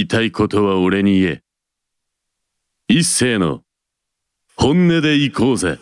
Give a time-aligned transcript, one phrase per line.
[0.00, 1.42] 言いたいことは俺に言え。
[2.88, 3.60] 一斉の
[4.56, 5.78] 本音で行こうぜ。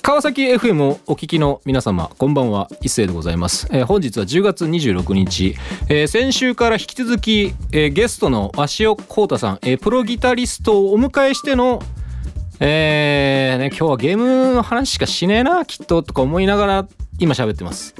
[0.00, 2.70] 川崎 FM をお聞きの皆様こんばんは。
[2.80, 5.54] 一斉でございます、えー本日は10月26日、
[5.90, 11.82] えー先週から引き続き、えーゲストの鷲尾浩太さん、えープロギタリストをお迎えしての
[12.58, 16.88] えーね、今日はゲームの話しかしねえなきっととか思いながら
[17.18, 17.94] 今喋ってます、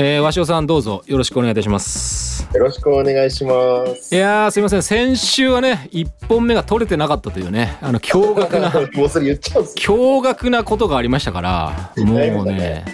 [0.00, 4.14] えー、鷲尾さんどうぞよろしくお願いいたしますよろしくお願いします。
[4.14, 12.84] いやーすいません先週はね1本目が取れてなかったというねあの驚愕な もうそれ言っちゃう驚愕なことがありましたからもうねね。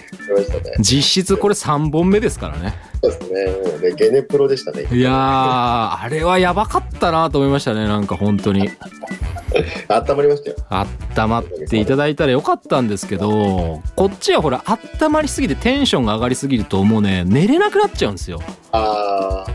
[0.79, 2.73] 実質これ3本目ですからね
[3.03, 3.89] そうですね。
[3.89, 4.87] ね、ゲネプロでしたね。
[4.91, 8.71] いやーあれはやばかったなと思いましたねなんか本当に
[9.87, 10.55] 温まりましたよ。
[11.17, 18.41] 温まっていただいたらよかったんですけどこっちはほら温まりすぎてテンションが上がりすぎるともうね寝れなくなっちゃうんですよ。
[18.71, 19.45] あ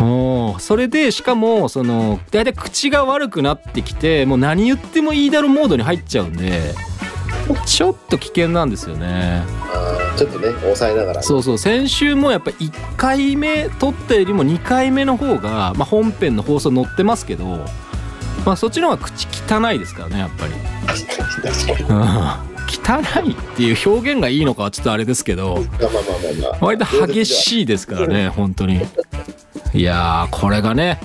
[0.00, 0.60] うん。
[0.60, 6.74] それでしかもその大体口が悪くなってきてもう何言ってもいいだろモードに入っちゃうんで
[7.66, 9.42] ちょっと危険なんですよね。
[10.16, 11.22] ちょっとね、抑えながら。
[11.22, 11.58] そうそう。
[11.58, 17.64] 先週もやっぱ1回目撮ったよりも2回目の方が、まあ、本編の放送載ってますけど、
[18.46, 20.52] まあ、そっちの方が口汚いですからねやっぱり、
[20.86, 21.88] 確かに。
[21.90, 22.06] うん、
[22.66, 25.64] 汚いっていう表現がいいのかはちょっとあれですけど。
[26.60, 28.80] 割と激しいですからね本当に
[29.74, 31.00] いやーこれがね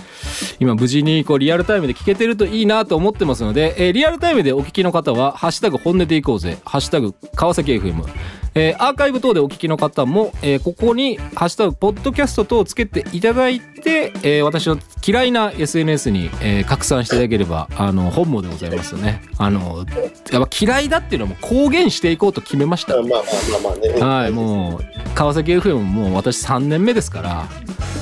[0.59, 8.05] 今無事にこうリアルタイムで聞けてるといいなと思ってますので、えーリアルタイムでお聞きの方は「ハッシュタグ本音でいこうぜ」「ハッシュタグ川崎 FM」
[8.53, 19.85] えーアーカイブ等でお聞きの方も、えーここに「ハッシュタグポッドキャスト」等をつけていただいて、えー私の嫌いな SNS に、えー拡散していただければあの本望でございますよねあの
[20.31, 23.19] やっぱ嫌いだっていうのはもう公言していこうと決めましたまあまあ
[23.63, 24.21] まあまあね。
[24.21, 27.47] はいもう川崎 FM も私3年目ですから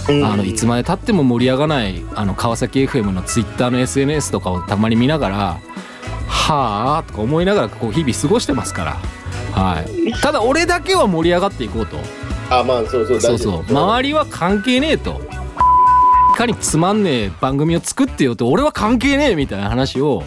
[0.09, 5.59] うんあのいつまでたっても盛り上がないあの川崎 FM の Twitter の SNS とかをたまに見ながら
[6.27, 8.97] はあとか思いながらこう日々過ごしてますから。
[9.51, 11.97] はい、ただ俺だけは盛り上がっていこうと。
[12.49, 13.21] あ、まあそうそう。
[13.21, 13.63] そうそう。
[13.69, 15.21] 周りは関係ねえと。
[16.33, 20.23] いかにつまんねえ番組を作ってよと俺は関係ねえみたいな話を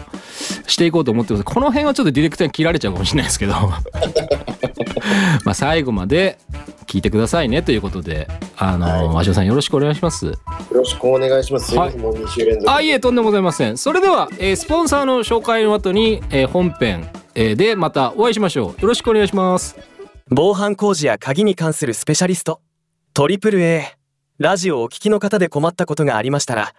[0.67, 1.43] していこうと思ってます。
[1.43, 3.53] この辺はちょっとディレクターに切られちゃうかもしれないですけど。
[5.43, 6.37] まあ最後まで
[6.85, 8.27] 聞いてくださいねということで。
[8.55, 10.27] あの鷲尾さんよろしくお願いします。
[10.27, 10.33] よ
[10.71, 11.71] ろしくお願いします。
[11.71, 11.77] すい。
[11.77, 12.71] もう2週連続。
[12.71, 13.77] あいえとんでもございません。
[13.77, 18.81] それでは、えースポンサーの紹介の後に、えー本編、えーでまたお会いしましょう。
[18.81, 19.77] よろしくお願いします。
[20.29, 22.61] 防犯工事や鍵に関するスペシャリスト。
[23.13, 23.97] トリプル a
[24.39, 26.73] ラジオをお聞きの方で困ったことがありましたら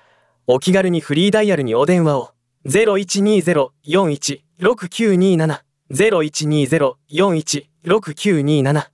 [0.47, 2.31] お気軽にフリーダイヤルにお電話を。
[2.67, 5.61] 0120-416927
[5.93, 8.87] 0120-416927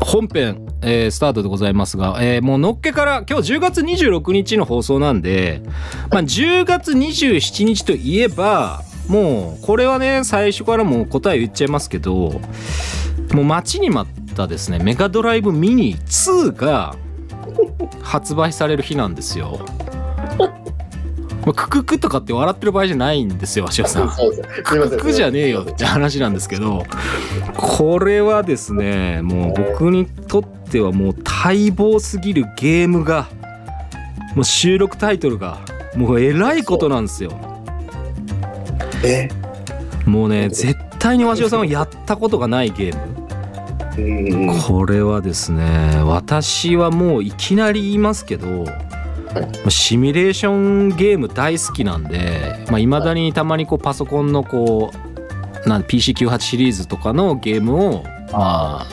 [0.00, 5.62] 本編、えースタートでございますが、えーもうのっけから今日10月26日の放送なんで、
[6.10, 12.40] まあ、10月27日といえばもうこれはね最初からもう答え言っちゃいますけど
[13.32, 16.96] もう待ちに待ったですねメガドライブミニ2が
[18.02, 19.60] 発売される日なんですよ。
[20.38, 24.10] まあクククとかって笑ってる場合じゃないんですよ鷲尾さん。
[24.10, 24.48] そうです。
[24.64, 24.98] すいません。
[24.98, 26.84] クじゃねえよって話なんですけど
[27.56, 33.28] これはですねもう僕にとってはもう待望すぎるゲームが
[34.34, 35.60] もう収録タイトルが
[35.94, 37.30] もうえらいことなんですよ
[39.04, 39.28] え？
[40.06, 43.16] もうね絶対に鷲尾さんはやったことがないゲーム。
[44.62, 48.66] これはですね私はもういきなり言いますけど
[49.70, 54.92] シミュレーションゲーム大好きなんでいまあ、未だにたまにこうパソコンのこ
[55.64, 58.86] うなん PC98 シリーズとかのゲームをまあ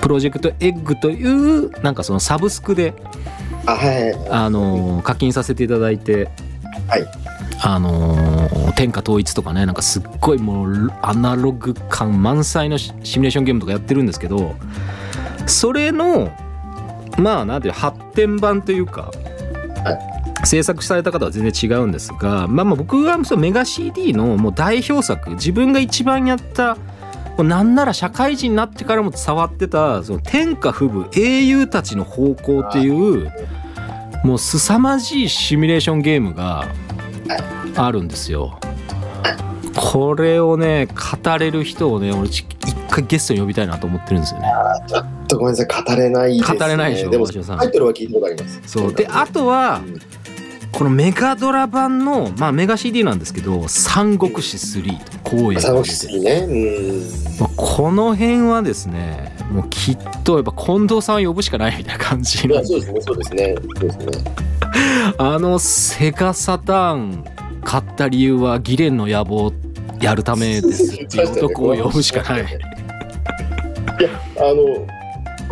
[0.00, 2.94] プロジェクトエッグというなんかそのサブスクで
[3.66, 4.28] あ、はいはい。
[4.28, 6.28] あの課金させていただいて
[6.88, 7.06] はい。
[7.64, 8.16] あの
[8.76, 14.54] 天下統一とかねなんかすっごいもうアナログ感満載のシミュレーションゲームとかやってるんですけど
[15.46, 16.32] それの
[17.18, 19.10] まあなんていう発展版というか、
[20.44, 26.76] 制作された方は全然違うんですがまあまあ僕はそのメガ CD のもう代表作自分が一番やった
[27.36, 33.32] もうなんなら社会人になってからも触ってたその天下不武英雄たちの方向っていう
[34.24, 36.68] もう凄まじいシミュレーションゲームが
[37.76, 38.58] あるんですよ。
[39.74, 44.48] これをね語れる人をね俺ち一回ゲストに呼びたいなと思ってるんですよね。
[44.86, 46.58] ちょっとごめんなさい、語れないです、ね。
[46.58, 48.60] 語れないでしょでも、タイトルは聞いたことあります。
[48.66, 49.80] そうであとは
[50.72, 56.46] このメガドラ版の、まあ、メガ CD なんですけど「三国志3」とこういう三国志いいね。
[56.48, 57.02] うん。
[57.38, 63.54] まあこの辺はですねもうきっとやっぱ近藤さんを呼ぶしかないみたいな感じそうですね、そうですね。
[63.76, 64.24] そうですね。
[65.18, 67.24] あのセガサターン
[67.64, 69.52] 買った理由はギレンの野望
[70.00, 72.42] やるためですっていう男を呼ぶしかない。
[72.42, 72.44] い
[74.02, 74.86] や、あの、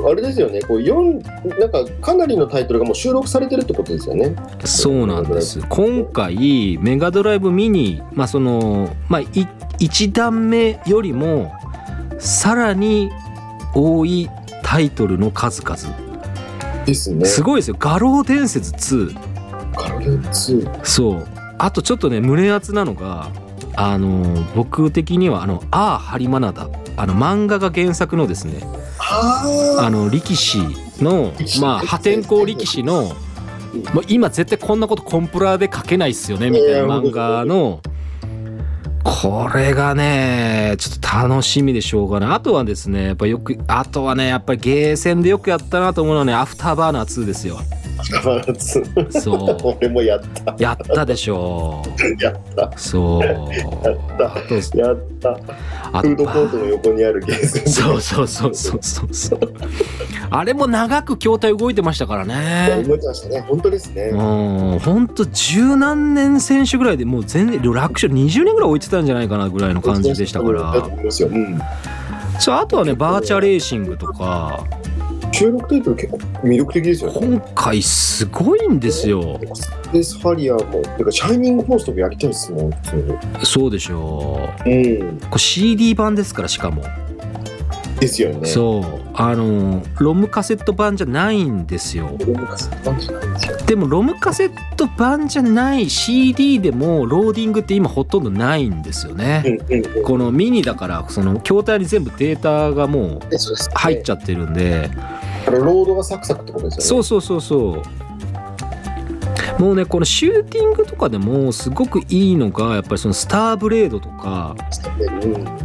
[0.09, 1.19] あれですよね、こう四
[1.59, 4.35] なんかかなりのタイトルがもう収録されてるってことですよね。
[4.65, 11.53] そうなんです今回メガドライブミニまあそのまあ1段目よりも
[12.19, 13.11] さらに
[13.75, 14.31] 多い
[14.63, 15.77] タイトルの数々
[16.87, 17.27] ですね。
[17.27, 21.27] すごいですよ「画廊伝説2カロリー2。」そう
[21.63, 23.29] あとちょっとね胸熱なのが
[23.77, 28.67] あの僕的にはあの「ああハリマナダ」あの漫画が原作のですね
[28.99, 30.59] ああの力士
[31.01, 33.13] のまあ破天荒力士の
[33.95, 37.81] もう今絶対こんなことコンプラで書けないっすよねみたいな漫画の
[39.03, 42.31] これがねちょっと楽しみでしょうがない。
[42.33, 47.59] あとはですねやっぱよくあとはねやっぱりゲーセンでよくやったなと思うのはねアフターバーナー2ですよ。
[47.59, 47.80] あ、カロリー2。
[49.11, 50.55] そう 俺もやった。
[50.59, 51.83] やったでしょ
[52.21, 52.67] やった。
[52.67, 55.39] うそうたあとやった。
[55.93, 57.71] あフードコートの横にあるゲーセンで。
[57.71, 59.41] そうそうそうそうそうそう
[60.31, 63.45] あれも長く筐体動いてましたからね覚えてましたね。
[63.49, 64.11] 本当ですね。
[64.13, 64.17] う
[64.77, 71.29] んほんと十何年選手ぐらいでもう全然楽勝20年ぐらい置いてたんじゃないかなぐらいの感じでしたかだとら思いますよ。
[71.29, 71.61] うん。
[72.39, 74.65] そうあとはねバーチャレーシングとか
[75.33, 77.27] 収録タイトル結構魅力的ですよね。
[77.27, 82.71] 今回すごいんですよスペースファリアも、てかシャイニングフォースとかやりたいですもん。
[83.43, 84.75] そうでしょうう
[85.05, 85.19] ん。
[85.21, 86.83] これ CD 版ですからしかも、
[88.01, 88.49] ですよね。
[88.49, 89.11] そう。
[89.15, 92.17] あのロムカセット版じゃないんですよ。
[93.67, 99.59] でもロムカセット版じゃない CD でもローディングって今ほとんどないんですよね。
[100.05, 103.21] このミニだからその筐体に全部データがもう
[103.75, 104.91] 入っちゃってるんで、
[105.47, 106.85] ロードがサクサクってことですよね。
[106.85, 108.10] そうそうそうそう
[109.61, 114.57] もうねこのシューティングとかでもすごくいいのがやっぱりそのスターブレードとか。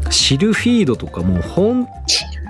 [0.10, 1.88] シルフィードとかもう本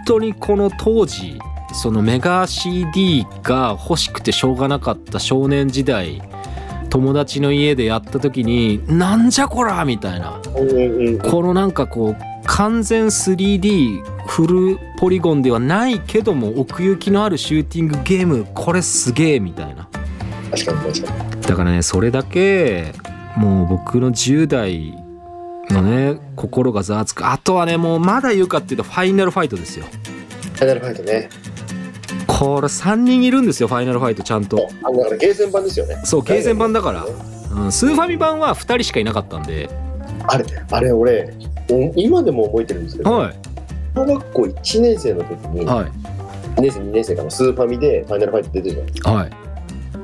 [0.07, 1.39] 当にこの当時
[1.71, 6.21] そのメガ CD が欲しくてしょうがなかった少年時代
[6.89, 10.41] 友達の家でやった時になんじゃこらみたいな。
[11.21, 19.87] このなんかこう完全 3D フルポリゴンではないけども奥行きのあるシューティングゲームこれすげえみたいな
[20.51, 21.34] 確かに確かに。
[21.47, 22.93] だからねそれだけ
[23.37, 24.93] もう僕の10代
[25.69, 27.25] のね心がざわつく。
[27.25, 29.85] あとはねもうまだ言うかっていうとファイナルファイトですよ。
[29.85, 31.29] ファイナルファイトね。
[32.27, 34.67] これ3人いるんですよファイナルファイトちゃんと。
[34.83, 36.01] あのだからゲーセン版ですよね。
[36.03, 39.69] そうゲーセン版だから、うん、スーファミ版は2人しかいなかったんで。
[40.27, 41.33] あれ、あれ俺、
[41.69, 43.35] お今でも覚えてるんですけど、はい。
[43.95, 45.85] 小学校1年生の時に、はい。
[46.57, 49.29] 1年生、2年生かな、スーファミでファイナルファイト出てるじゃないですはい。
[49.29, 49.37] か。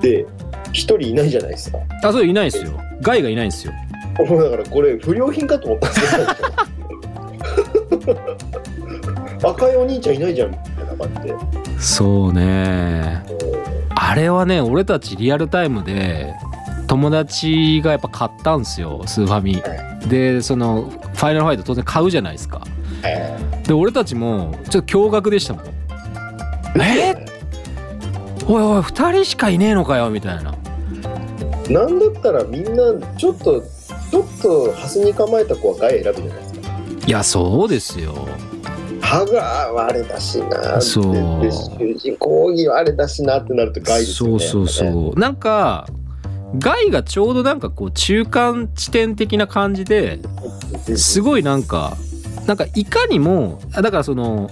[0.01, 0.25] で、
[0.71, 1.79] 1人いないじゃないですか。
[2.03, 2.71] あそういないですよ。
[3.01, 3.73] ガイがいないんですよ。
[4.25, 6.15] もうだからこれ不良品かと思ったんです
[8.01, 8.21] けど。
[9.49, 11.35] 赤いお兄ちゃんいないじゃんみたいな感じで。
[11.79, 13.23] そうね。
[13.95, 16.33] あれはね俺たちリアルタイムで
[16.87, 19.61] 友達がやっぱ買ったんですよスーファミ。
[20.07, 22.61] でそのファイナルファイト当然買うじゃないですか。
[23.03, 25.65] えで俺たちもちょっと驚愕でしたもん。
[26.81, 27.15] え？
[28.47, 30.55] おいおい2人しかいねえのかよみたいな
[31.69, 33.61] なんだったらみんなちょっと
[34.09, 36.59] ちょっとハスに構えた子はガイ選ぶじゃないですか。
[37.07, 38.27] いやそうですよ。
[39.01, 41.13] 歯があれだしなそう。
[41.41, 44.39] で主人公着はあれだしなってなるとガイですよね。
[44.39, 45.19] そうそうそう。
[45.19, 45.87] なんか
[46.57, 50.19] ガイがちょうどなんかこう中間地点的な感じで
[50.97, 51.95] すごいなんか
[52.45, 54.49] なんかいかにもあだからその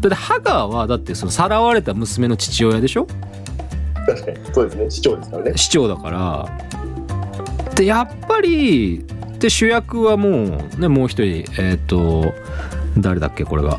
[0.00, 3.06] だってハガーはだってそのさらわれた娘の父親でしょ？
[4.06, 4.90] 確かにそうですね。
[4.90, 5.52] 市長ですからね。
[5.56, 6.48] 市長だから。
[7.74, 9.04] でやっぱり
[9.38, 10.28] で主役はも
[10.76, 12.32] うねもう一人えっ、と
[12.98, 13.78] 誰だっけこれが。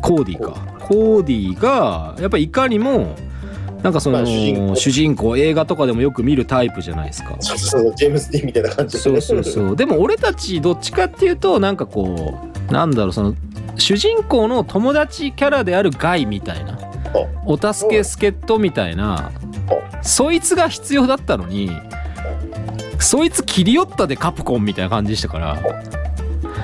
[0.00, 0.50] コーディか。
[0.80, 3.14] コーディがやっぱいかにも
[3.82, 4.76] なんかその、まあ主人公。
[4.76, 7.36] 主人公映画とかでもよく見るタイプじゃないですか。
[7.40, 9.02] そうそうそうジェームズ・ディみたいな感じで。
[9.02, 9.76] そうそうそう。
[9.76, 13.34] でも俺たちどっちかっていうとなんかこうなんだろうその
[13.76, 16.78] 主人公の友達キャラであるガイみたいな
[17.46, 19.30] お助け助っ人みたいな
[20.02, 21.70] そいつが必要だったのに
[22.98, 25.58] そいつ切り寄ったでカプコンみたいな感じでしたから。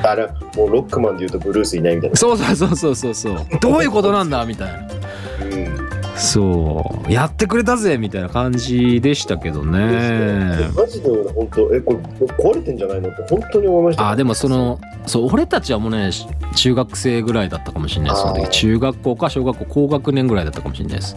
[0.05, 2.17] あれもうロックマンで言うとブルースいないみたいな。
[2.17, 3.47] そうそうそうそうそうそう。
[3.61, 4.89] どういうことなんだみたいな。
[5.43, 6.17] うん。
[6.17, 7.13] そう。
[7.13, 14.11] やってくれたぜみたいな感じでしたけどねマジで俺本当えこれ壊れてんじゃないのって本当に思いました。
[14.11, 16.11] あでもそのそう俺たちはもうね
[16.55, 18.23] 中学生ぐらいだったかもしれないです。
[18.23, 21.17] その時中学校か小学校高学年ぐらいだったかもしれないです。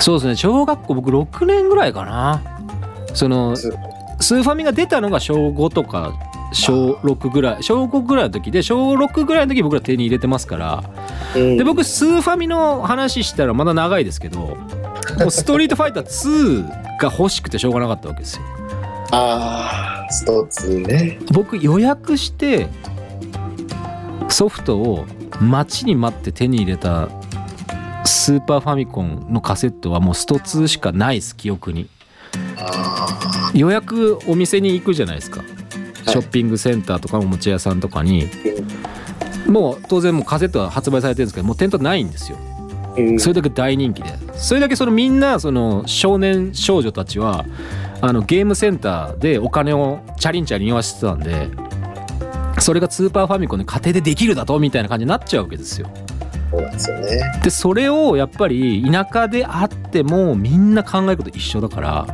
[0.00, 2.42] そうですね小学校僕6年ぐらいかな。
[3.14, 3.72] そのす
[4.20, 6.12] スーファミが出たのが小5とか
[6.52, 10.84] 小6ぐらい小5ぐらいの時で小6ぐらいの時僕ら手に入れてますから。
[11.36, 11.56] うん。
[11.56, 14.56] で僕スーファミの話したらまだ長いですけど
[15.18, 18.42] もうストリートファイター2が欲しくてしょうがなかったわけですよ。
[19.10, 21.18] ああスト2ね。
[21.32, 22.68] 僕予約して
[24.28, 25.06] ソフトを
[25.40, 27.08] 待ちに待って手に入れた
[28.04, 31.88] スーパーファミコンのカセットはもうスト2しかないです記憶に。
[32.56, 35.42] あ予約お店に行くじゃないですか。
[36.06, 38.28] ショッピングセンターとかおもちゃ屋さんとかに。
[39.46, 42.36] もう当然もうカセットは発売されてるんですけどもう店頭ないんですよ
[43.18, 44.10] それだけ大人気で。
[44.34, 47.44] それだけそのみんなその少年少女たちは
[48.00, 51.48] あのゲームセンターでお金をチャリンチャリン言わしてたんで
[52.60, 55.90] それがスーパーファミコンで家庭でできるだとみたいな感じになっちゃうわけですよ。
[56.50, 57.40] そうなんですよね。
[57.42, 62.06] でそれをやっぱり田舎であってもみんな考えること一緒だから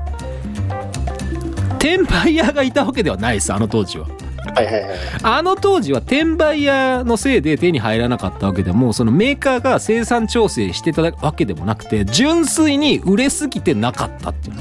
[1.79, 4.09] 転売屋がいたわけではないですあの当時は
[4.55, 4.99] はいはいはい。
[5.23, 14.57] あの当時は転売屋のせいで手に入らなかったわけでもそのメーカーが生産調整してたわけでもなくて純粋に売れすぎてなかったっていう。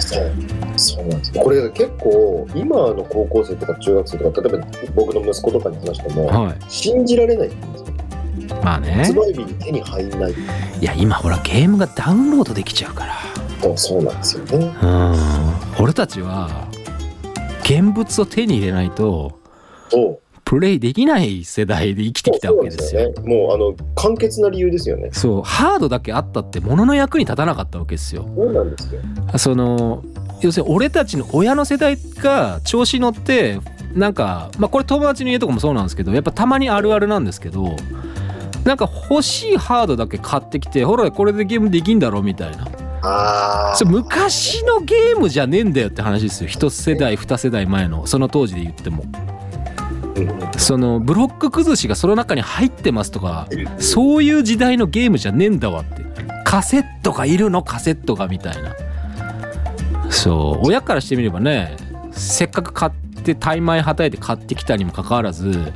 [0.00, 0.32] そう。
[0.76, 1.42] そうなんですよ。
[1.42, 6.56] これ結構今の高校生とか中学生とか例えば僕の息子とかに話しても、はい。
[6.68, 8.62] 信じられないって言うんですよ。
[8.62, 8.92] まあね。
[8.92, 10.32] 発売日に手に入んない。
[10.32, 10.34] い
[10.82, 13.14] や今ほらゲームがダウンロードできちゃうから。
[13.62, 14.76] そうそうなんですよね。
[14.82, 15.14] うん。
[15.80, 16.65] 俺たちは
[17.66, 19.40] 現物を手に入れないと
[20.44, 23.00] プレイできない世代で生きてきたわけですよ。
[23.02, 25.10] そうすよねもうあの簡潔な理由ですよね。
[25.12, 28.30] そうハードだけあったって物の役に立たなかったわけですよ。
[28.36, 29.00] そうなんですよ。
[29.38, 30.04] その
[30.40, 33.58] 要するに俺たちの親の世代が調子乗って
[33.94, 37.74] なんかまあこれ友達の家とかもそうなんですけどやっぱたまにあるあるなんですけど
[38.62, 42.68] なんか欲しいハードだけ買ってきてほらこれでゲームできんだろみたいな
[43.74, 46.48] それ昔のゲームじゃねえんだよって話ですよ。
[46.48, 49.04] 一世代二世代前のその当時で言っても。
[50.56, 53.46] そのブロック崩しがその中に入ってますとか
[53.78, 56.06] そういう時代のゲームじゃねえんだわって。
[56.44, 57.62] カセットがいるの？
[57.62, 58.74] カセットがみたいな。
[60.10, 60.66] そう。
[60.68, 61.76] 親からしてみればね
[62.12, 65.72] せっかく買ってタイマイはたいて買ってきたにもかかわらず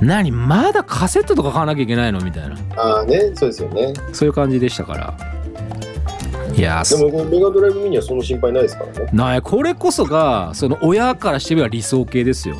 [0.00, 2.20] 何まだカセットとか買わなきゃいけないの？
[2.20, 2.56] みたいな。
[2.76, 3.92] ああねそうですよね。
[4.12, 5.14] そういう感じでしたから
[6.58, 9.10] いやでもこのメガドライブミニはその心配ないですからね。
[9.12, 12.56] なあこれこそがその親からしてみれば理想系ですよ。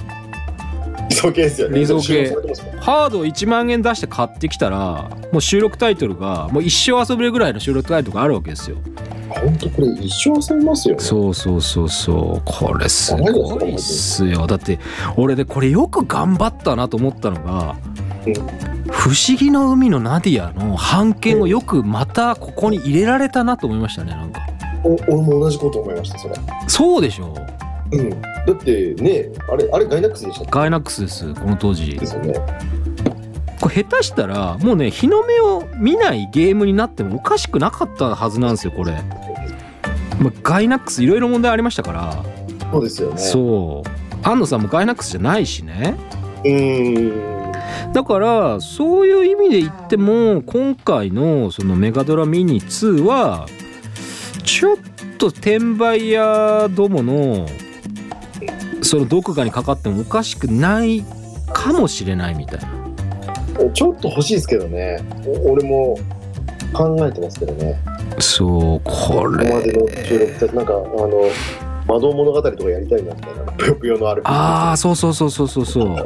[1.09, 1.81] 理想系ですよね。
[1.81, 2.33] 理想系
[2.81, 8.77] ハードを1万円出して買ってきたらもう収録タイトルがもう一生遊べるぐらいの収録タイトルがあるわけですよ。
[9.31, 11.01] 本当これ一生遊びますよね。
[11.03, 14.79] そうそうそうそうこれすごいっすよだって
[15.17, 17.77] 俺でこれよく頑張ったなと思ったのが
[18.29, 18.47] うん
[18.91, 24.41] 「不思議の海のナディア」の版権をよくまたここに入れられたなと思いましたねなんか。
[24.85, 26.35] お俺も同じこと思いましたそれ。
[26.67, 27.35] そうでしょ
[27.91, 27.97] う。
[27.97, 28.11] ん。
[28.11, 28.17] だ
[28.53, 31.93] ってねあれあれガイナックスでしたっガイナックスですこの当時。
[31.93, 32.35] けですよね。
[33.61, 38.93] これ下手したらもうね日の目を見ないゲームになってもおかしくなかったはずなんですよこれ、
[40.21, 42.25] まあ、ガイナックスいろいろ問題ありましたから、
[42.71, 43.19] そうですよね。
[43.19, 44.27] そう。
[44.29, 45.97] 安野さんもガイナックスじゃないしね。
[46.45, 47.38] うーん
[47.93, 53.47] だからそういう意味で言っても今回のそのメガドラミニ2は
[54.45, 54.77] ちょっ
[55.19, 57.47] と転売屋どもの
[58.83, 61.05] その毒牙にかかってもおかしくない
[61.53, 62.79] かもしれないみたいな。
[63.73, 65.03] ちょっと欲しいですけどね。
[65.27, 65.99] お俺も
[66.73, 67.79] 考えてますけどね。
[68.21, 71.31] そうこここまでのれ収録ってなんかあの
[71.89, 75.87] 魔導物語とかやりたいなみたいなぷよぷよのあるああそうそうそうそうそうそう。
[75.87, 75.97] こ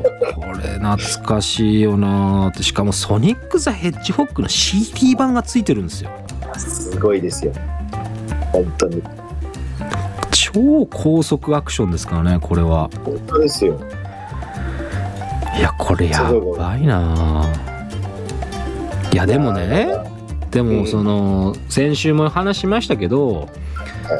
[0.62, 0.96] れ懐
[1.26, 2.62] かしいよなーって。
[2.62, 6.10] しかもソニック・ザ・ヘッジホッグの CD 版がついてるんですよ。
[6.56, 7.52] すごいですよ。
[8.52, 9.02] 本当に。
[10.30, 12.88] 超高速アクションですからねこれは。
[13.04, 13.78] 本当ですよ。
[15.58, 19.14] いやこれやばいなー。
[19.14, 19.88] いやでもね
[20.50, 20.78] でうん。
[20.80, 23.48] もその先週も話しましたけどはい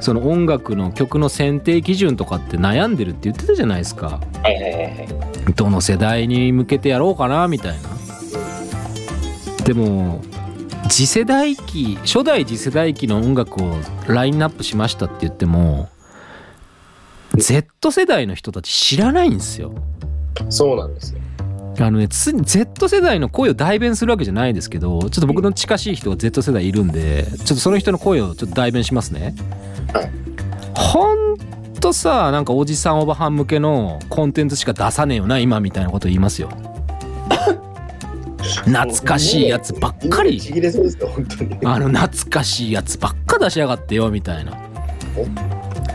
[0.01, 4.21] その音楽の曲の選定基準とかって悩んでるって言ってたじゃないですか。
[4.43, 5.55] はいはいはいはい。
[5.55, 9.65] どの世代に向けてやろうかなみたいな。
[9.65, 10.21] でも
[10.89, 13.77] 次世代機初代次世代機の音楽を
[14.09, 15.89] ラインナップしましたって言っても
[17.37, 19.73] Z 世代の人たち知らないんですよ。
[20.49, 21.22] そうなんですよ
[21.79, 29.35] あのねつ Z 世代の声を代弁するわけじゃないですけどちょっと僕の近しい人が Z 世代いるんでちょっとその人の声をちょっと代弁しますね。
[29.93, 30.23] はい
[30.75, 31.37] ほん
[31.81, 36.49] とさなんかおじさんおばはん向けのコンテンツしか出さねえよな今みたいなこと言いますよ。
[38.65, 40.41] 懐かしいやつばっかり
[41.65, 44.57] あの懐かしいやつばっか出しやがってよみたいな。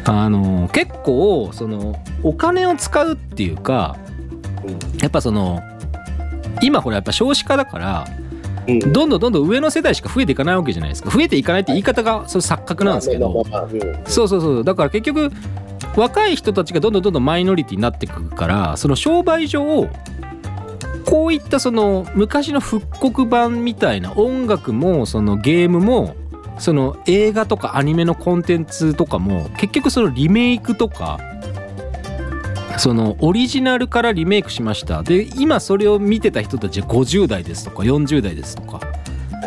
[0.05, 3.98] あの結構そのお金を使うっていうか
[5.02, 5.62] やっぱその
[6.62, 8.08] 今ほらやっぱ少子化だから
[8.68, 8.80] うん。
[8.80, 11.10] どんどんどんどん上の世代しか増えていかないわけじゃないですか。
[11.10, 13.46] 増えていかないって言い方がそれ錯覚なんですけど。
[14.06, 14.64] そうそうそう。
[14.64, 15.32] だから結局
[15.96, 19.90] 若い人たちがどんどんどんどんマイノリティになってくるからその商売上
[21.06, 26.16] こういったその昔の復刻版みたいな音楽もそのゲームも
[26.60, 31.20] その映画とかアニメのコンテンツとかも結局そのリメイクとか
[32.77, 35.03] そのオリジナルからリメイクしました。
[35.03, 38.79] で今それを見てた人たちは50代ですとか40代ですとか。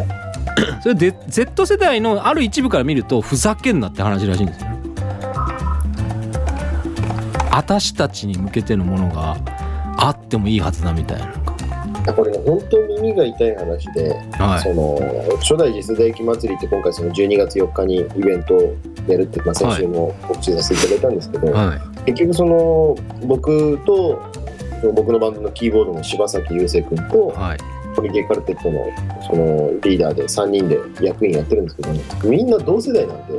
[0.83, 4.71] それで Z 世代のある一部から見るとふざけんなって話らしいんですよ。
[7.53, 9.37] 私たちに向けてのものが
[9.97, 11.50] あってもいいはずだみたいな。
[12.15, 14.61] これね本当耳が痛い話で、はい。
[14.61, 14.99] その
[15.39, 18.77] 初代次世代駅祭りって今回その12月4日にイベントを
[19.07, 21.77] やるって、まあ、先週も告知させていただいたんですけど、は
[22.07, 22.13] い。
[22.13, 24.23] 結局その僕と
[24.95, 27.59] 僕のバンドのキーボードの柴崎雄星君とはい。
[27.97, 28.87] コミケカルテットの
[29.27, 33.33] そのリーダーで3人で役員やってるんですけど、みんな同世代なんで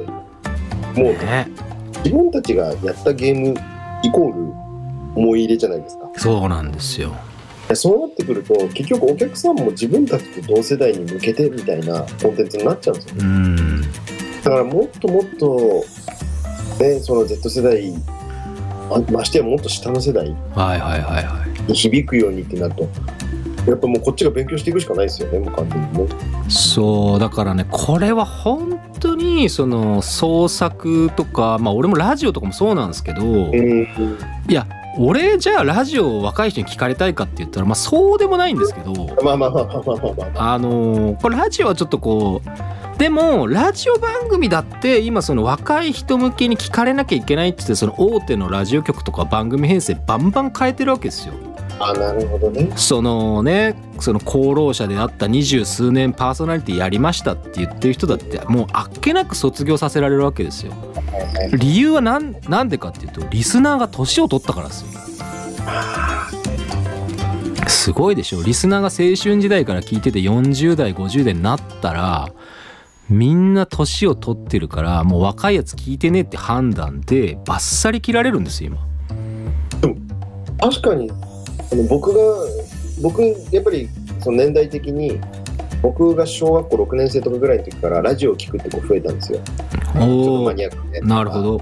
[1.02, 1.48] もうね。
[2.04, 3.56] 自分たちがやったゲーム
[4.04, 4.52] イコール
[5.16, 6.10] 思い入れじゃないですか。
[6.18, 7.16] そうなんですよ
[7.76, 13.16] そうなってくると結局お客さんも自分たちと同世代に向けてみたいなコンテンツになっちゃうんですよ。
[13.20, 13.82] うん。
[14.44, 15.86] だからもっともっと
[16.80, 17.94] ねその Z 世代
[18.90, 20.30] まましてやもっと下の世代
[21.68, 22.90] に響くようにってなると
[23.68, 26.16] やっぱもうこっちが勉強していくしかないですよねもう完全にね。
[26.50, 33.88] そうだからねこれは本当にその創作とかまあ俺もラジオとかもそうなんですけどうん。
[34.50, 38.94] いや俺じゃあラジオを若い人に聞かれたいかって言ったらまあそうでもないんですけど
[39.24, 51.34] まあまあまあまあまあまあまああのーこれラジオはちょっとこうでもラジオ番組だって今その若い人向けに聞かれなきゃいけないって言ってその大手のラジオ局とか番組編成バンバン変えてるわけですよ。
[51.84, 60.74] あなるほどねそのねその功労者であった二十数年パーソナリティやりましたって言ってる人だってもうあっけなく卒業させられるわけですよ。
[61.54, 64.88] 理由はなんなんでかっていうとリスナーが年を取ったからですよ。
[67.68, 72.32] すごいでしょリスナーが青春時代から聞いてて40代50代になったら
[73.10, 78.92] みんな年を取ってるからもう若いやつ聞いてねえって判断でバッサリ切られるんですよ今。
[80.60, 81.12] 確かに
[81.88, 82.20] 僕が
[83.02, 85.20] 僕やっぱりその年代的に
[85.82, 89.40] 僕が小学校6年生とかぐらいの時からラジオを聞くって子増えたんですよ。
[89.40, 91.02] ちょっとおおマニアックで。
[91.02, 91.58] なるほど、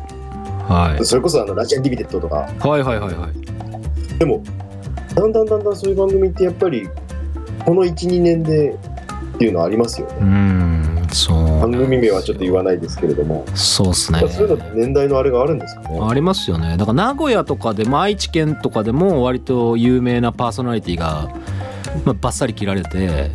[0.67, 2.36] はい、それこそあのラジアンリミテッドとか。
[2.36, 4.17] はいはいはいはい。
[4.19, 4.43] でも
[5.15, 6.89] だんだんだんだんそういう番組ってやっぱり
[7.65, 8.78] この12年で
[9.39, 10.13] っていうのはありますよね。
[10.19, 11.62] うーんそう。
[11.62, 14.19] 番組名はちょっと言わないですけれども、そうっすね。
[14.19, 15.99] まあそういうの年代のあれがあるんですかね？
[16.02, 16.75] ありますよね。
[16.75, 21.30] だから名古屋とかでも愛知県とかでも割と有名なパーソナリティが
[22.04, 23.32] まあバッサリ切られて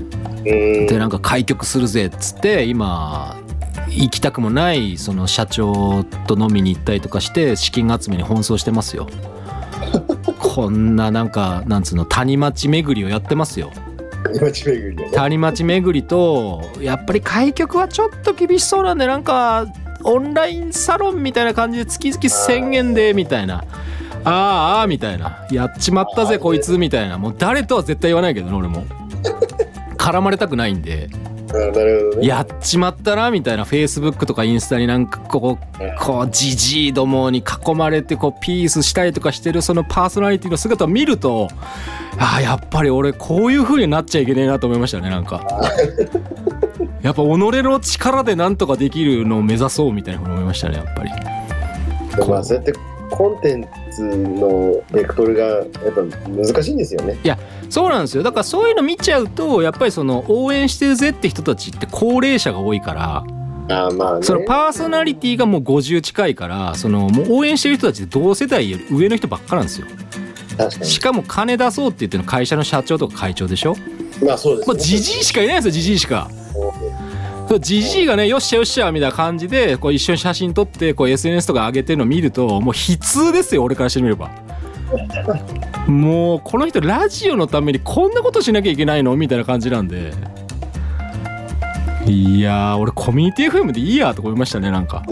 [0.47, 0.87] うん。
[0.89, 3.39] でなんか開局するぜっつって今
[3.89, 9.07] 行きたくもないその社長と飲みに行ったりとかして資金集めに奔走してますよ。
[10.39, 13.71] こんななんかなんつうの谷町巡りをやってますよ
[15.13, 19.67] 谷町巡りとやっぱり開局はちょっと厳しそうなんでなんか
[20.03, 23.65] オンラインサロンみたいな感じで月々1000円でみたいな。
[24.27, 25.47] ああああみたいな。
[25.51, 27.19] やっちまったぜこいつみたいな。
[27.19, 28.85] もう誰とは絶対言わないけどね俺も。
[29.97, 31.09] 絡まれたくないんで
[31.55, 32.27] ね。
[32.27, 41.49] やっちまったなみたいなフェイスブックとかインスタになんかこうこうジジイどもに囲まれてこうピースしたりとかしてるそのパーソナリティの姿を見ると
[42.19, 45.45] ああやっぱり俺こういう風になっちゃいけねえなと思いましたねなんか。
[47.03, 51.11] やっぱ己の力でなんとかできるのを目指そうみたいなふうに思いましたねやっぱり。
[52.27, 52.73] まあそうやって
[53.11, 57.17] コンテンツのベクトルがやっぱ難しいんですよね。
[57.71, 58.23] そうなんですよ。
[58.23, 63.25] だからそういうの見ちゃうとやっぱりその応援してるぜって人たちって高齢者が多いから
[63.69, 64.23] あーまあね。
[64.25, 69.87] そのパーソナリティがもう50近いからそのもう応援してる人たちって同世代より上の人ばっかなんですよ。
[70.57, 73.75] 確かしかも金出そうって言ってるの会社の社長とか会長でしょ？
[74.21, 76.31] にまあそうですまあじじいしかいないんですよじじいしか
[77.49, 84.31] そうじじいがねよっしゃよっしゃみたいな感じでこう一緒に写真撮ってこう SNS とか上げてるの見るともう悲痛ですよ俺からしてみれば。
[85.87, 89.17] もうこの人ラジオのためにこんなことしなきゃいけないの？
[89.17, 90.13] みたいな感じなんで。
[92.07, 95.03] いや俺コミュニティ FM でいいやと思いましたねなんか。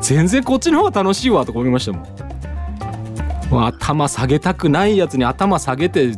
[0.00, 3.66] 全然こっちの方が楽しいわとか思いましたもん。
[3.66, 6.14] 頭下げたくないやつに頭下げて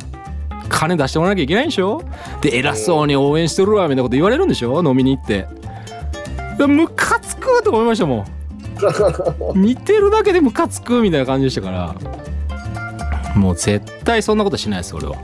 [0.69, 2.01] 金出してもらわなきゃいけないんでしょ？
[2.41, 4.83] で偉そうに応援してるわみたいなこと言われるんでしょ？
[4.83, 5.47] 飲みに行って。
[6.67, 8.25] ムカつくとか思いましたもん。
[9.55, 11.95] 見てるだけでムカつくみたいな感じでしたから。
[13.35, 15.15] もう絶対そんなことしないです俺は。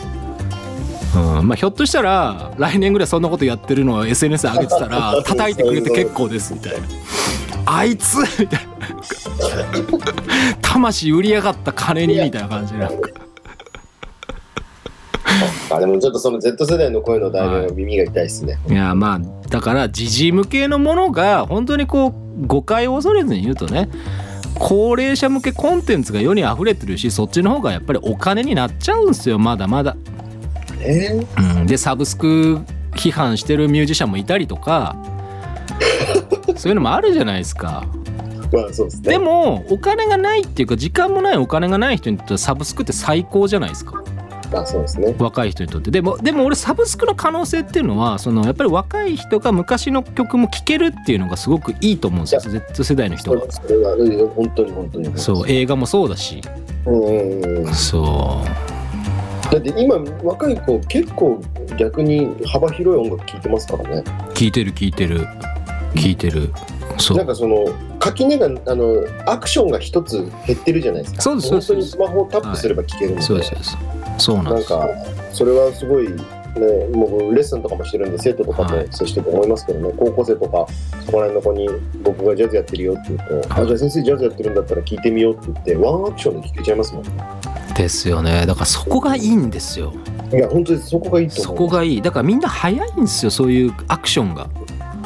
[1.40, 6.78] うん、まあひょっとしたら来年ぐらいそんなことやってるのを SNS 上げてたら 叩いてくれて結構ですみたいな。
[7.66, 8.72] あいつみたいな。
[10.62, 13.10] 魂売りやがった金にみたいな感じでなんか
[15.72, 18.60] あでもちょっとその Z 世代の声の代弁は耳が痛いですね。
[18.68, 23.90] いやまあだから時事向けのものが本当にこう誤解を恐れずに言うとね
[24.56, 29.96] 高齢者向けコンテンツが世に溢れてるしそっちの方がやっぱりお金になっちゃうんですよまだまだ。
[30.84, 32.60] えうん、でサブスク
[32.94, 34.96] 批判してるミュージシャンもいたりとか
[36.56, 37.86] そういうのもあるじゃないですか。
[38.52, 39.12] まあそうですね。
[39.12, 44.04] でもお金がないっていうか時間もないお金がない人にとってはサブスクって最高じゃないですかま
[44.54, 45.16] あそうですね。
[45.18, 45.92] 若い人にとって。
[45.92, 52.42] でもでも俺サブスクの可能性っていうのはそのやっぱり若い人が昔の曲も聴けるっていうのがすごくいいと思うんですよ。
[52.42, 55.18] Z 世代の人そはれそれはうん本当に本当に。
[55.18, 56.42] そう映画もそうだし。
[56.86, 57.66] うんうんう
[59.52, 61.42] だって今若い子結構
[61.78, 64.04] 逆に幅広い音楽聴いてますからね。
[64.30, 65.28] う聴いてる聴いてる。
[65.96, 66.54] 聴いてる。
[66.98, 67.18] そう。
[67.18, 67.68] なんかその
[68.00, 71.22] 垣根があのアクションが一つ減ってるじゃないですか。
[71.22, 73.22] そうです本当スマホをタップすれば聴けるので。
[73.24, 73.78] そうですそうです
[74.22, 74.90] そうなんですなんか
[75.34, 76.18] それはすごい、ね、
[76.94, 78.88] もうレッスンとかもしてるんで生徒とかもはい。
[78.92, 80.68] 接してて思いますけどね、高校生とか
[81.06, 81.70] そこら辺の子に
[82.04, 83.64] 僕がジャズやってるよって言うと、はい。
[83.64, 87.04] あじゃあ先生ジャズやってるんだったら聞いてみようって言ってワンアクションで聴けちゃいますもん
[87.76, 88.46] ですよね。
[88.46, 89.94] だからそこがいいんですよ。
[90.32, 92.02] いや本当にそこがいいとそこがいい。
[92.02, 94.50] だからみんな早いんですよそういうアクションが。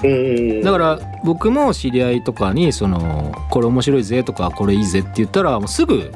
[0.04, 0.62] うん。
[0.62, 6.12] だから僕も知り合いとかにそのこれ面白いぜとかこれいいぜって言ったらもうすぐ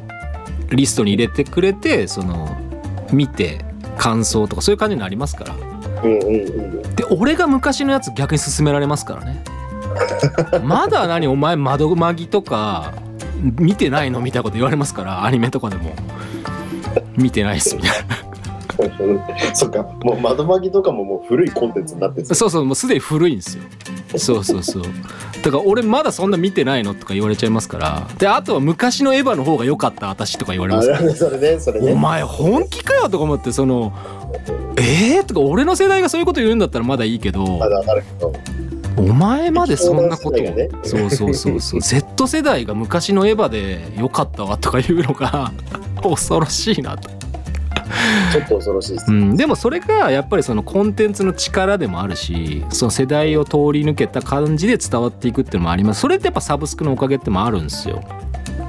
[0.72, 2.50] リストに入れてくれてその
[3.12, 3.64] 見て
[3.98, 5.56] 感想とかそういう感じになりますから。
[6.04, 6.96] うんうんうん。
[6.96, 9.44] で俺が昔のやつ逆に勧められますからね。
[10.64, 12.94] まだ何お前窓マギとか
[13.42, 15.94] 見てないのみたいなこと言われますからアニメとかでも。
[17.18, 17.92] 見てないっすみたい
[19.54, 23.64] そっかもう窓マギとかももう古いコンテンツになってそうそうもうすでに古いんですよ。
[24.18, 24.84] そうそうそう。
[25.44, 28.08] だから俺まだそんな見てないのとか言われちゃいますから。
[28.18, 30.88] であとは昔のエヴァの方が良かった私とか言われます。
[30.92, 33.94] からあそれねそれおね前本気かよとか思ってその
[34.78, 37.46] えー、とか俺の世代がそういうこと言うんだったらまだいいけど。
[37.58, 38.34] まだわかるけど。
[38.98, 40.70] お前までそんなことを、ね。
[40.84, 41.82] そうそうそうそう。
[41.82, 45.52] Z 世代が昔のエヴァで良かったわとか言うのが
[46.04, 47.10] 恐ろしいなと、
[48.32, 56.02] ちょっと恐ろしいです、うん、でもそれがやっぱりそのコンテンツの力でもあるしその世代を通り抜けた感じで伝わっていくっていうのもあります。
[56.02, 58.02] それってやっぱサブスクのおかげってもあるんですよ、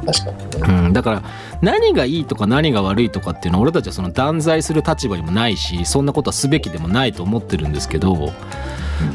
[0.07, 0.31] 確か
[0.67, 0.85] にね。
[0.87, 1.23] うん、だから
[1.63, 8.33] 何がいいとか何が悪いとかっていうのは俺たちはその断罪する立場にもないしそんなことはすべきでもないと思ってるんですけど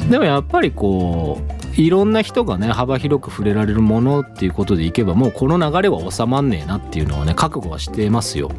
[0.09, 8.49] でもやっぱりこういろんな人がね幅広く触れられるものっていうことでいけばもうこの流れは収まんねえなっていうのはね覚悟はしてますよ。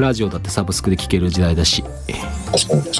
[0.00, 1.84] ラジオだってサブスクで聴ける時代だし。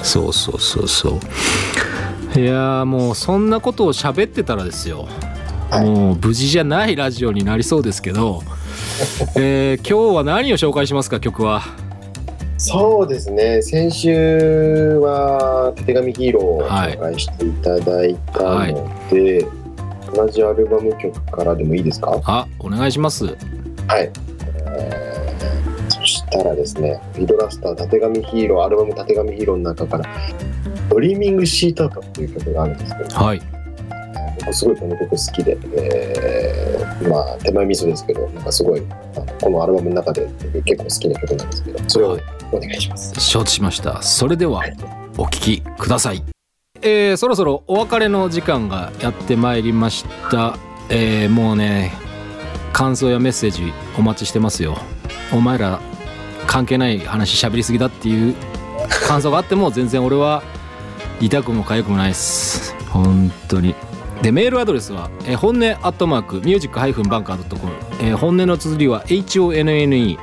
[0.02, 2.38] そうそうそうそう。
[2.38, 5.08] いやーもうそんなことを喋ってたらですよ。
[5.70, 5.84] はい。
[5.84, 8.42] もう無事じゃないラジオになりそうですけど、
[9.36, 11.62] えー今日は何を紹介しますか曲は？
[12.62, 13.62] そうですね。
[13.62, 19.46] 先週は「たてがみヒーロー」を紹介していただいたので、
[20.14, 22.20] 同じアルバム曲からでもいいですか？
[22.26, 23.24] あお願いします。
[23.24, 23.30] は
[23.98, 24.10] い、
[24.78, 25.09] えー
[26.30, 30.04] たらですね「フィドラスターたてがみヒーロー」アルバム「たてがみヒーロー」の中から
[30.88, 33.42] 「ドリーミングシートアウト」っていう曲があるんですけど、はい。
[34.40, 38.82] 僕すごいこの曲好きで、えーまあ手前味噌ですけどなんかすごい
[39.40, 40.26] このアルバムの中で
[40.64, 42.18] 結構好きな曲なんですけどそれを
[42.52, 43.18] お願いします。
[43.20, 44.00] 承知しました。
[44.02, 44.62] それでは
[45.18, 46.22] お聴きください。
[46.82, 50.56] えーそろそろお別れの時間がやってまいりました。
[50.88, 51.92] えーもうね
[52.72, 54.78] 感想やメッセージお待ちしてますよ。
[55.32, 55.80] お前ら
[56.50, 58.34] 関係ない話しゃべりすぎだっていう
[59.06, 60.42] 感想があっても全然俺は
[61.20, 62.74] 痛くも痒くもないです。
[62.88, 63.76] 本当に。
[64.20, 70.18] でメールアドレスは、えー本音アットマークミュージックハイフンバンカー .com、えー本音の綴りは HONNE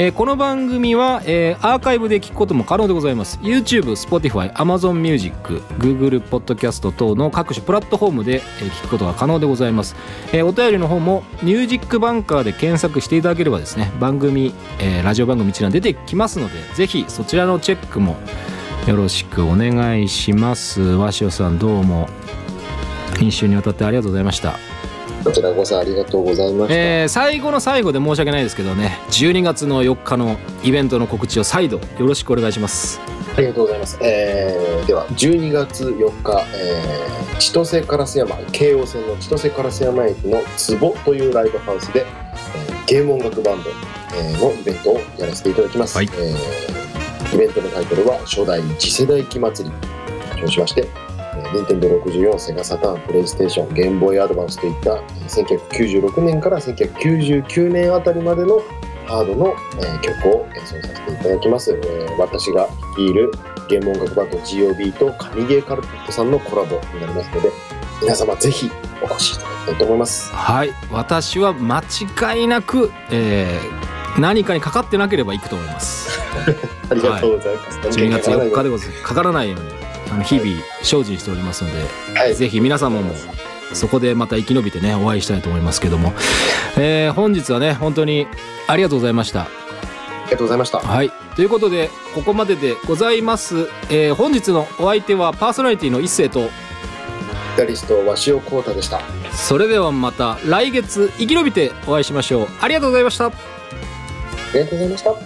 [0.00, 3.40] えーこの番組は、えーアーカイブで聞くことも可能でございます。
[3.42, 5.34] YouTube、Spotify、Amazon Music、
[5.78, 9.96] Google Podcast 等の各種プラットフォームで、えー聞くことが可能でございます、
[10.32, 18.16] えーお便りの方もミュージックバンカーで検索していただければですね番組、えーラジオ番組一覧出てきますのでぜひそちらのチェックも
[18.86, 20.96] よろしくお願いします。
[20.96, 22.08] 鷲尾さんどうも。
[23.14, 24.58] 2週にわたってありがとうございました。
[25.28, 26.74] こちらこそありがとうございました。
[26.74, 32.98] えー最後の最後で申し訳ないですけどね12月の4日のイベントの告知を再度よろしくお願いします
[33.36, 33.98] ありがとうございます。
[34.00, 40.40] えーでは、12月4日、えー千歳烏山、京王線の千歳烏山駅の
[40.80, 42.06] 壺というライブハウスで、
[42.56, 43.70] えーゲーム音楽バンド、
[44.16, 45.94] えーのイベントをやらせていただきます。
[45.96, 49.74] はいえーイベントのタイトルは、初代次世代機祭り
[50.32, 51.07] と称しまして、えー、
[51.44, 55.28] Nintendo64、セガサターン、プレイステーション、ゲームボーイアドバンスといった、えー
[56.08, 58.60] 1996年から1999年あたりまでの
[59.06, 61.72] ハードの、えー曲を演奏させていただきます。
[61.72, 63.30] えー私が率いる
[63.68, 67.50] ゲーム音楽バンド GOB と神ゲーカルピットさんのコラボになりますので、
[68.02, 68.70] 皆様ぜひ
[69.02, 70.32] お越しいただきたいと思います。
[70.34, 71.82] はい私は間
[72.32, 76.08] 違いなく、えー何かにかかってなければ行くと思います
[76.90, 77.78] ありがとうございます。
[77.78, 79.70] 12月4日でございますかからないように
[80.10, 80.50] あの日々
[80.82, 81.84] 精進しておりますので、
[82.18, 83.14] はい、ぜひ皆様も
[83.72, 86.12] そこでまた生き延びてねお会いしたいと思いますけども、
[86.76, 88.26] えー本日はね本当に
[88.66, 89.42] ありがとうございました。
[89.42, 89.46] あ
[90.26, 90.78] りがとうございました。
[90.78, 91.10] はい。
[91.36, 96.48] ということでここまででございます、えー本日のお相手はパーソナリティの一世とギ
[97.56, 98.98] タリスト鷲尾浩太でした。
[98.98, 102.48] あそれではまた来月生き延びてお会いしましょう。
[102.60, 103.32] ありがとうございました。
[104.52, 105.18] りがとうございました。